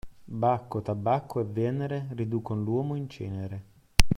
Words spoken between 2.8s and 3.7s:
in cenere.